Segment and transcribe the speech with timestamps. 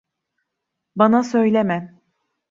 [0.95, 2.01] Bana söyleme.